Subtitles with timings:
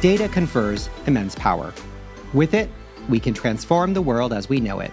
[0.00, 1.74] Data confers immense power.
[2.32, 2.70] With it,
[3.10, 4.90] we can transform the world as we know it.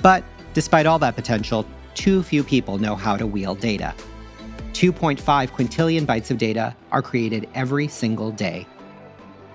[0.00, 0.22] But
[0.54, 3.94] despite all that potential, too few people know how to wield data.
[4.74, 5.18] 2.5
[5.50, 8.66] quintillion bytes of data are created every single day.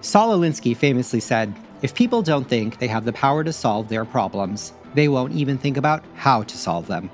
[0.02, 4.04] Saul Alinsky famously said, If people don't think they have the power to solve their
[4.04, 7.10] problems, they won't even think about how to solve them.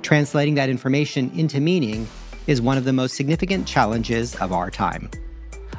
[0.00, 2.08] Translating that information into meaning
[2.46, 5.10] is one of the most significant challenges of our time.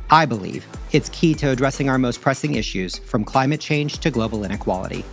[0.09, 4.45] I believe it's key to addressing our most pressing issues, from climate change to global
[4.45, 5.03] inequality.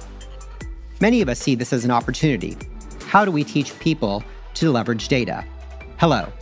[1.00, 2.56] Many of us see this as an opportunity.
[3.06, 4.22] How do we teach people
[4.54, 5.44] to leverage data?
[5.98, 6.32] Hello,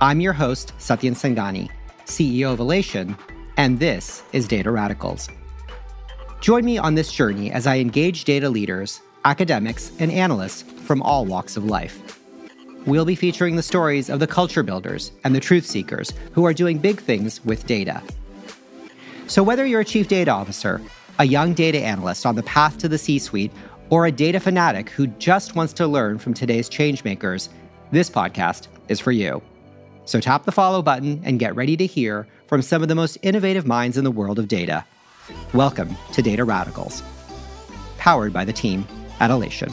[0.00, 1.70] I'm your host, Satyen Sangani,
[2.06, 3.16] CEO of Alation,
[3.56, 5.28] and this is Data Radicals.
[6.40, 11.24] Join me on this journey as I engage data leaders, academics, and analysts from all
[11.24, 12.21] walks of life.
[12.84, 16.52] We'll be featuring the stories of the culture builders and the truth seekers who are
[16.52, 18.02] doing big things with data.
[19.28, 20.80] So, whether you're a chief data officer,
[21.20, 23.52] a young data analyst on the path to the C suite,
[23.90, 27.50] or a data fanatic who just wants to learn from today's changemakers,
[27.92, 29.40] this podcast is for you.
[30.04, 33.16] So, tap the follow button and get ready to hear from some of the most
[33.22, 34.84] innovative minds in the world of data.
[35.54, 37.00] Welcome to Data Radicals,
[37.98, 38.84] powered by the team
[39.20, 39.72] at Alation.